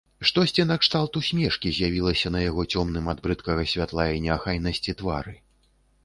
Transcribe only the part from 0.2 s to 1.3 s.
Штосьці накшталт